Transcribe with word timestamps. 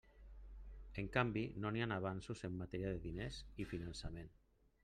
En 1.01 1.09
canvi, 1.17 1.43
no 1.65 1.71
hi 1.79 1.85
ha 1.85 1.89
avanços 1.97 2.43
en 2.49 2.57
matèria 2.65 2.97
de 2.97 3.05
diners 3.07 3.41
i 3.65 3.71
finançament. 3.75 4.35